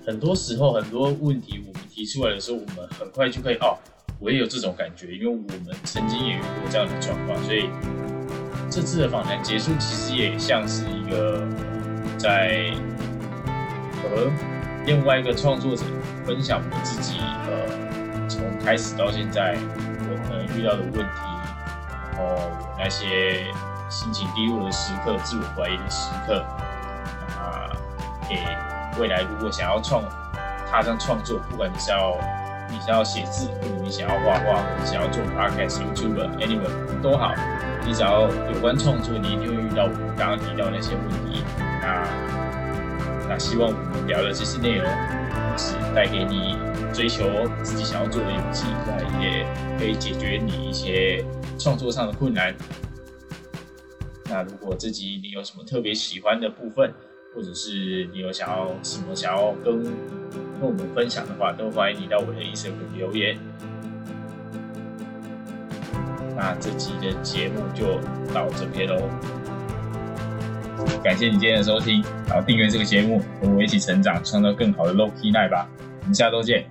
[0.06, 3.76] 很多时候很多问题我们提出来的时候，我们很快就可以哦，
[4.20, 7.68] 我也有这种感觉，因为我们曾经也遇过这样的状况，所以。
[8.74, 11.46] 这次的访谈结束，其实也像是一个
[12.16, 12.72] 在
[14.02, 14.30] 和
[14.86, 15.84] 另外一个创作者
[16.24, 19.58] 分享我自己呃从开始到现在
[20.08, 21.04] 我可能遇到的问题，
[21.92, 23.44] 然后那些
[23.90, 26.42] 心情低落的时刻、自我怀疑的时刻
[27.38, 27.76] 啊，
[28.26, 28.38] 给
[28.98, 30.02] 未来如果想要创
[30.70, 32.16] 踏上创作，不管你是要
[32.72, 37.34] 你想要写字，或者你想要画画，或者想要做 podcast、YouTube，anyone 都好。
[37.84, 41.44] 你只要有关创作，你一定会遇到我们刚刚提到那些问题。
[41.58, 42.08] 那
[43.28, 44.88] 那希望我们聊的这些内容，
[45.58, 46.56] 是带给你
[46.94, 47.24] 追求
[47.62, 49.46] 自己想要做的勇气，那也
[49.78, 51.24] 可以解决你一些
[51.58, 52.54] 创作上的困难。
[54.30, 56.94] 那如果自己你有什么特别喜欢的部分，
[57.34, 59.84] 或者是你有想要什么想要跟
[60.62, 63.36] 跟我们分享的话，都欢迎你到我的 Instagram 留言。
[66.36, 67.98] 那这期的节目就
[68.32, 69.08] 到这边喽，
[71.02, 75.68] 感谢你今天的收听，然后订阅这个节目，和我一起成长，创造更好的 Low Key Night 吧，
[76.02, 76.64] 我们下周见。